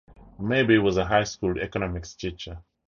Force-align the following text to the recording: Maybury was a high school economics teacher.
Maybury 0.39 0.79
was 0.79 0.97
a 0.97 1.05
high 1.05 1.25
school 1.25 1.59
economics 1.59 2.15
teacher. 2.15 2.63